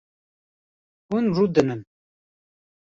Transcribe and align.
Hûn 1.09 1.25
rûdinin 1.35 1.81